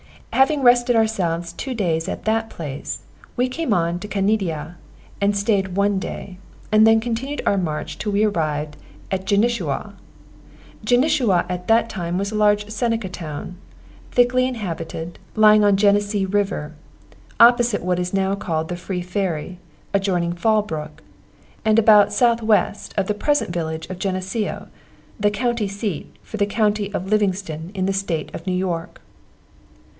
Having 0.33 0.63
rested 0.63 0.95
ourselves 0.95 1.53
two 1.53 1.75
days 1.75 2.07
at 2.09 2.25
that 2.25 2.49
place, 2.49 3.01
we 3.37 3.47
came 3.47 3.71
on 3.71 3.99
to 3.99 4.07
Caneadea 4.07 4.75
and 5.19 5.37
stayed 5.37 5.75
one 5.77 5.99
day, 5.99 6.39
and 6.71 6.87
then 6.87 6.99
continued 6.99 7.43
our 7.45 7.57
march 7.59 7.99
till 7.99 8.11
we 8.13 8.23
arrived 8.23 8.77
at 9.11 9.25
Genishau. 9.25 9.91
Genishau 10.83 11.45
at 11.47 11.67
that 11.67 11.87
time 11.87 12.17
was 12.17 12.31
a 12.31 12.35
large 12.35 12.67
Seneca 12.71 13.09
town, 13.09 13.57
thickly 14.11 14.47
inhabited, 14.47 15.19
lying 15.35 15.63
on 15.63 15.77
Genesee 15.77 16.25
river, 16.25 16.73
opposite 17.39 17.83
what 17.83 17.99
is 17.99 18.11
now 18.11 18.33
called 18.33 18.69
the 18.69 18.75
Free 18.77 19.03
Ferry, 19.03 19.59
adjoining 19.93 20.33
Fall 20.33 20.63
Brook, 20.63 21.03
and 21.63 21.77
about 21.77 22.11
south 22.11 22.41
west 22.41 22.95
of 22.97 23.05
the 23.05 23.13
present 23.13 23.51
village 23.51 23.85
of 23.91 23.99
Geneseo, 23.99 24.69
the 25.19 25.29
county 25.29 25.67
seat 25.67 26.07
for 26.23 26.37
the 26.37 26.47
county 26.47 26.91
of 26.95 27.05
Livingston, 27.07 27.69
in 27.75 27.85
the 27.85 27.93
state 27.93 28.33
of 28.33 28.47
New 28.47 28.53
York. 28.53 29.01